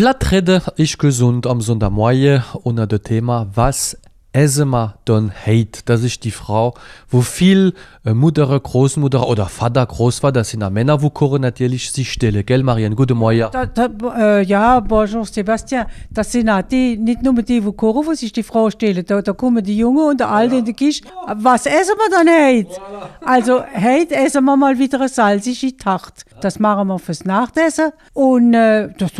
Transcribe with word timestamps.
Plattrede 0.00 0.62
ich 0.76 0.96
gesund 0.96 1.46
am 1.46 1.60
Sonntagmorgen. 1.60 2.42
Unter 2.62 2.86
dem 2.86 3.02
Thema 3.02 3.50
Was 3.52 3.98
essen 4.32 4.68
wir 4.68 4.94
dann 5.04 5.32
heute? 5.46 5.80
Das 5.84 6.02
ist 6.02 6.24
die 6.24 6.30
Frau, 6.30 6.74
wo 7.08 7.20
viel 7.20 7.74
äh, 8.04 8.14
Mutter, 8.14 8.58
Großmutter 8.58 9.26
oder 9.28 9.46
Vater, 9.46 9.84
Großvater 9.84 10.44
sind 10.44 10.62
auch 10.62 10.70
Männer, 10.70 11.02
wo 11.02 11.10
kochen 11.10 11.42
natürlich 11.42 11.90
sich 11.90 12.12
stelle, 12.12 12.44
gell 12.44 12.62
Marianne? 12.62 12.94
Guten 12.94 13.18
Morgen. 13.18 13.48
Da, 13.50 13.66
da, 13.66 13.88
äh, 14.16 14.42
ja, 14.44 14.78
bonjour 14.80 15.24
Sebastian. 15.24 15.86
Das 16.10 16.30
sind 16.30 16.48
auch 16.48 16.62
die, 16.62 16.96
nicht 16.96 17.22
nur 17.22 17.34
die, 17.34 17.60
die 17.60 17.72
kochen, 17.72 18.06
wo 18.06 18.14
sich 18.14 18.32
die 18.32 18.42
Frau 18.42 18.70
stellen. 18.70 19.04
Da, 19.04 19.20
da 19.20 19.32
kommen 19.32 19.64
die 19.64 19.76
Jungen 19.76 20.10
und 20.10 20.20
der 20.20 20.30
Alte 20.30 20.56
in 20.56 20.64
die 20.64 20.74
Küche. 20.74 21.04
Was 21.36 21.66
essen 21.66 21.94
wir 21.96 22.10
dann 22.10 22.28
heute? 22.28 22.80
Also, 23.24 23.62
heute 23.74 24.14
essen 24.14 24.44
wir 24.44 24.56
mal 24.56 24.78
wieder 24.78 25.00
eine 25.00 25.08
salzige 25.08 25.76
Tacht. 25.76 26.24
Das 26.40 26.58
machen 26.58 26.88
wir 26.88 26.98
fürs 26.98 27.24
Nachtessen. 27.24 27.90
Und 28.12 28.54
äh, 28.54 28.90
das 28.96 29.10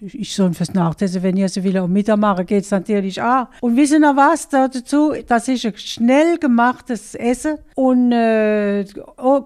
ist 0.00 0.34
so 0.34 0.50
fürs 0.52 0.72
Nachtessen, 0.72 1.22
wenn 1.22 1.36
ihr 1.36 1.48
so 1.48 1.62
will, 1.64 1.76
am 1.76 1.92
Mittag 1.92 2.18
machen, 2.18 2.46
geht 2.46 2.64
es 2.64 2.70
natürlich 2.70 3.20
auch. 3.20 3.48
Und 3.60 3.76
wissen 3.76 4.02
ihr 4.02 4.16
was 4.16 4.48
da 4.48 4.59
dazu? 4.68 5.14
Das 5.26 5.48
ist 5.48 5.64
ein 5.64 5.76
schnell 5.76 6.38
gemachtes 6.38 7.14
Essen 7.14 7.58
und 7.74 8.12
äh, 8.12 8.84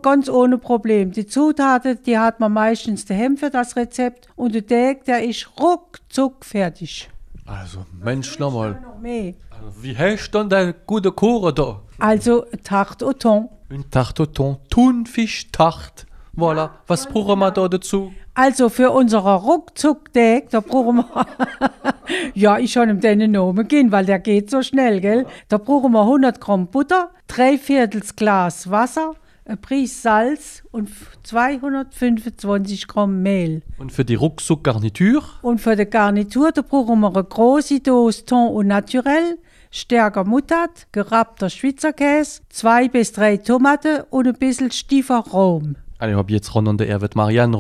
ganz 0.03 0.29
ohne 0.29 0.59
Problem. 0.59 1.13
Die 1.13 1.27
Zutaten, 1.27 1.99
die 2.05 2.19
hat 2.19 2.41
man 2.41 2.53
meistens 2.53 3.05
daheim 3.05 3.37
für 3.37 3.51
das 3.51 3.77
Rezept 3.77 4.29
und 4.37 4.55
der 4.55 4.67
Teig, 4.67 5.05
der 5.05 5.25
ist 5.25 5.49
ruckzuck 5.61 6.45
fertig. 6.45 7.09
Also, 7.47 7.85
Mensch, 8.03 8.39
nochmal. 8.39 8.83
Also, 9.03 9.83
wie 9.83 9.97
heißt 9.97 10.35
dann 10.35 10.49
der 10.49 10.73
gute 10.73 11.13
Kuchen 11.13 11.55
da? 11.55 11.81
Also 11.99 12.47
Tarte 12.65 13.07
au 13.07 13.13
thon. 13.13 13.49
Ein 13.71 13.85
Tarte 13.91 14.23
au 14.23 14.27
thon, 14.27 14.57
Thunfisch-Tacht. 14.71 16.07
Voilà. 16.37 16.71
Was 16.87 17.07
brauchen 17.07 17.39
wir 17.39 17.51
da 17.51 17.69
dazu? 17.69 18.13
Also 18.35 18.69
für 18.69 18.91
unsere 18.91 19.37
Ruckzuck-Tag, 19.37 20.51
da 20.51 20.61
brauchen 20.61 20.97
wir, 20.97 21.07
ja, 22.35 22.59
ich 22.59 22.73
schon 22.73 22.91
ihm 22.91 23.01
den 23.01 23.31
Namen 23.31 23.67
gehen, 23.69 23.93
weil 23.93 24.07
der 24.07 24.19
geht 24.19 24.51
so 24.51 24.63
schnell, 24.63 25.01
gell? 25.01 25.27
Da 25.49 25.59
brauchen 25.59 25.93
wir 25.93 26.03
100 26.03 26.41
Gramm 26.41 26.69
Butter, 26.69 27.11
drei 27.27 27.59
Viertels 27.59 28.17
Glas 28.17 28.71
Wasser, 28.71 29.15
ein 29.47 29.59
Prise 29.59 30.01
Salz 30.01 30.63
und 30.71 30.89
225 31.25 32.89
Gramm 32.89 33.23
Mehl. 33.23 33.63
Und 33.79 33.93
für 33.93 34.05
die 34.05 34.15
Ruckzuck-Garnitur? 34.15 35.23
Und 35.43 35.61
für 35.61 35.77
die 35.77 35.85
Garnitur, 35.85 36.53
da 36.53 36.63
brauchen 36.63 37.01
wir 37.01 37.15
eine 37.15 37.25
große 37.25 37.81
Dose 37.81 38.25
Thon 38.25 38.49
au 38.49 38.63
naturel, 38.63 39.39
stärker 39.71 40.25
Muttat, 40.25 40.87
gerappter 40.93 41.51
Schweizer 41.51 41.93
Käse, 41.93 42.41
zwei 42.49 42.89
bis 42.89 43.13
drei 43.13 43.37
Tomaten 43.37 44.03
und 44.11 44.27
ein 44.27 44.35
bisschen 44.35 44.71
stiefer 44.71 45.25
Rom. 45.33 45.77
Also, 45.99 46.13
ich 46.13 46.19
hab 46.19 46.31
jetzt 46.31 46.55
ran 46.55 46.69
an 46.69 46.79
der 46.79 46.89
Erwit 46.89 47.15
Marianne 47.15 47.57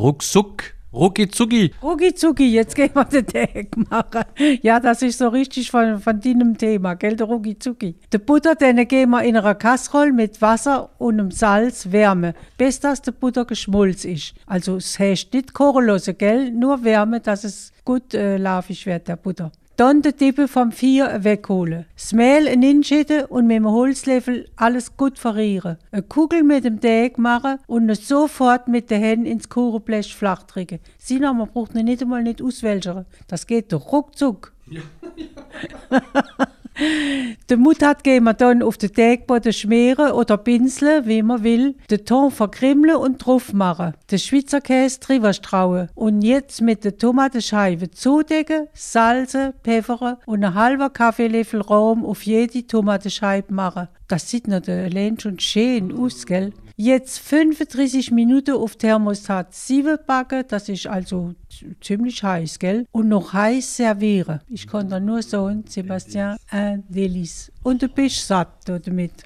Ruckzuck, 0.94 1.50
Rucki-Zucki. 1.50 1.72
Rucki 1.82 2.14
zucki, 2.14 2.52
jetzt 2.52 2.76
gehen 2.76 2.90
wir 2.94 3.04
den 3.04 3.26
Tag 3.26 3.76
machen. 3.90 4.24
Ja, 4.62 4.78
das 4.78 5.02
ist 5.02 5.18
so 5.18 5.28
richtig 5.28 5.70
von, 5.70 5.98
von 5.98 6.20
deinem 6.20 6.56
Thema, 6.56 6.94
gell, 6.94 7.16
der 7.16 7.26
Rucki 7.26 7.58
zucki. 7.58 7.96
Die 8.12 8.18
Butter, 8.18 8.54
den 8.54 8.86
geben 8.86 9.10
wir 9.10 9.24
in 9.24 9.36
einer 9.36 9.54
Kasserole 9.56 10.12
mit 10.12 10.40
Wasser 10.40 10.90
und 10.98 11.18
einem 11.18 11.30
Salz 11.32 11.90
wärme, 11.90 12.34
bis 12.56 12.78
dass 12.78 13.02
die 13.02 13.10
Butter 13.10 13.44
geschmolzen 13.44 14.12
ist. 14.12 14.34
Also 14.46 14.76
es 14.76 14.98
heißt 14.98 15.34
nicht 15.34 15.52
kochen 15.52 15.90
gell, 16.18 16.52
nur 16.52 16.84
wärme, 16.84 17.20
dass 17.20 17.42
es 17.42 17.72
gut 17.84 18.14
äh, 18.14 18.36
laufig 18.36 18.86
wird, 18.86 19.08
der 19.08 19.16
Butter. 19.16 19.50
Dann 19.76 20.02
die 20.02 20.12
Tippe 20.12 20.46
vom 20.46 20.70
Vier 20.70 21.24
wegholen. 21.24 21.86
Das 21.94 22.12
Mehl 22.12 22.46
hinschütten 22.46 23.24
und 23.24 23.48
mit 23.48 23.56
dem 23.56 23.66
Holzlöffel 23.66 24.48
alles 24.54 24.96
gut 24.96 25.18
verrieren. 25.18 25.78
Eine 25.90 26.02
Kugel 26.02 26.44
mit 26.44 26.64
dem 26.64 26.80
Teig 26.80 27.18
machen 27.18 27.58
und 27.66 27.90
es 27.90 28.06
sofort 28.06 28.68
mit 28.68 28.90
den 28.90 29.02
Händen 29.02 29.26
ins 29.26 29.48
Kuchenblech 29.48 30.14
flach 30.14 30.44
drücken. 30.44 30.78
Sieh 30.98 31.18
noch, 31.18 31.34
man 31.34 31.48
braucht 31.48 31.74
ihn 31.74 31.86
nicht 31.86 32.02
einmal 32.02 32.22
nicht 32.22 32.40
auswälzen. 32.40 33.04
Das 33.26 33.48
geht 33.48 33.72
doch 33.72 33.90
ruckzuck. 33.90 34.52
Den 37.50 37.60
Muttat 37.60 38.02
geben 38.04 38.24
wir 38.24 38.34
dann 38.34 38.62
auf 38.62 38.76
den 38.76 38.92
Teigboden 38.92 39.52
schmieren 39.52 40.12
oder 40.12 40.36
pinseln, 40.36 41.06
wie 41.06 41.22
man 41.22 41.44
will. 41.44 41.76
Den 41.90 42.04
Ton 42.04 42.30
verkrimmeln 42.30 42.96
und 42.96 43.18
drauf 43.18 43.52
machen. 43.52 43.94
Den 44.10 44.18
Schweizer 44.18 44.60
Käse 44.60 45.00
drüber 45.00 45.32
strauen. 45.32 45.88
Und 45.94 46.22
jetzt 46.22 46.60
mit 46.60 46.84
der 46.84 46.98
Tomatenscheibe 46.98 47.90
zudecken, 47.90 48.68
salzen, 48.72 49.52
pfeffern 49.62 50.16
und 50.26 50.44
einen 50.44 50.54
halben 50.54 50.92
Kaffeelöffel 50.92 51.60
Rahm 51.60 52.04
auf 52.04 52.22
jede 52.22 52.66
Tomatenscheibe 52.66 53.52
machen. 53.52 53.88
Das 54.08 54.28
sieht 54.28 54.48
noch 54.48 54.66
allein 54.66 55.18
schon 55.18 55.38
schön 55.38 55.96
aus, 55.96 56.26
gell? 56.26 56.52
Jetzt 56.76 57.20
35 57.20 58.10
Minuten 58.10 58.56
auf 58.56 58.74
Thermostat 58.74 59.54
7 59.54 59.96
backen, 60.04 60.42
das 60.48 60.68
ist 60.68 60.88
also 60.88 61.36
ziemlich 61.80 62.20
heiß, 62.20 62.58
gell? 62.58 62.84
Und 62.90 63.08
noch 63.08 63.32
heiß 63.32 63.76
servieren. 63.76 64.40
Ich 64.48 64.66
kann 64.66 64.88
da 64.88 64.98
nur 64.98 65.22
sagen, 65.22 65.62
Sebastian, 65.68 66.36
ein 66.50 66.82
Delice. 66.88 67.52
Und 67.62 67.80
du 67.80 67.88
bist 67.88 68.26
satt 68.26 68.68
damit. 68.68 69.22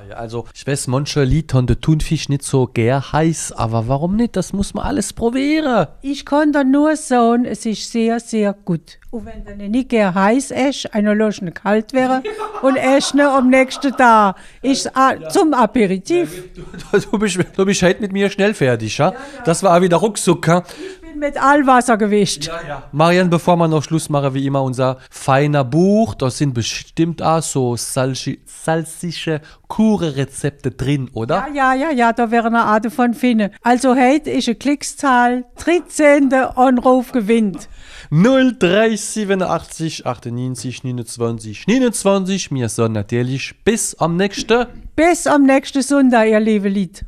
Ah 0.00 0.08
ja, 0.08 0.16
Also, 0.16 0.46
ich 0.54 0.66
weiß, 0.66 0.86
manche 0.86 1.24
Lied 1.24 1.52
haben 1.52 1.66
den 1.66 1.78
Thunfisch 1.80 2.30
nicht 2.30 2.42
so 2.42 2.66
gern 2.66 3.12
heiß, 3.12 3.52
aber 3.52 3.86
warum 3.86 4.16
nicht? 4.16 4.34
Das 4.34 4.54
muss 4.54 4.72
man 4.72 4.86
alles 4.86 5.12
probieren. 5.12 5.88
Ich 6.00 6.24
kann 6.24 6.52
da 6.52 6.64
nur 6.64 6.96
sagen, 6.96 7.44
es 7.44 7.66
ist 7.66 7.92
sehr, 7.92 8.18
sehr 8.18 8.54
gut. 8.54 8.98
Und 9.10 9.26
wenn 9.26 9.44
du 9.44 9.68
nicht 9.68 9.90
gern 9.90 10.14
heiß 10.14 10.52
isst, 10.52 10.94
einer 10.94 11.14
lässt 11.14 11.42
ihn 11.42 11.52
kalt 11.52 11.92
wäre 11.92 12.22
und 12.62 12.76
ihn 12.76 13.20
am 13.20 13.50
nächsten 13.50 13.92
Tag. 13.94 14.36
Ist 14.62 14.86
äh, 14.86 15.28
zum 15.28 15.52
Aperitif. 15.52 16.44
Du, 16.54 16.62
du, 17.10 17.18
bist, 17.18 17.38
du 17.56 17.66
bist 17.66 17.82
heute 17.82 18.00
mit 18.00 18.12
mir 18.12 18.30
schnell 18.30 18.54
fertig, 18.54 18.96
ja? 18.96 19.12
Das 19.44 19.62
war 19.62 19.76
auch 19.76 19.82
wieder 19.82 19.98
ruckzuck, 19.98 20.46
ja? 20.46 20.62
Ich 20.99 20.99
bin 21.10 21.20
mit 21.20 21.40
Allwasser 21.40 21.96
gewischt. 21.96 22.50
Marianne, 22.92 23.28
bevor 23.28 23.56
wir 23.56 23.68
noch 23.68 23.82
Schluss 23.82 24.08
machen, 24.08 24.34
wie 24.34 24.46
immer 24.46 24.62
unser 24.62 24.98
feiner 25.10 25.64
Buch, 25.64 26.14
da 26.14 26.30
sind 26.30 26.54
bestimmt 26.54 27.22
auch 27.22 27.42
so 27.42 27.76
salzige, 27.76 28.38
salzige 28.46 29.40
Kurenrezepte 29.68 30.70
drin, 30.70 31.10
oder? 31.12 31.46
Ja, 31.54 31.74
ja, 31.74 31.74
ja, 31.74 31.90
ja, 31.90 32.12
da 32.12 32.30
wäre 32.30 32.46
eine 32.46 32.62
Art 32.62 32.92
von 32.92 33.14
finden. 33.14 33.50
Also 33.62 33.96
heute 33.96 34.30
ist 34.30 34.48
eine 34.48 34.54
Klickszahl, 34.56 35.44
13. 35.56 36.32
Anruf 36.32 37.12
gewinnt. 37.12 37.68
0387 38.10 40.06
98 40.06 40.84
29 40.84 41.66
29. 41.66 42.50
Wir 42.52 42.68
sagen 42.68 42.94
natürlich 42.94 43.54
bis 43.64 43.94
am 43.94 44.16
nächsten. 44.16 44.66
Bis 44.96 45.26
am 45.26 45.44
nächsten 45.44 45.82
Sonntag, 45.82 46.28
ihr 46.28 46.40
liebe 46.40 46.68
Lied. 46.68 47.04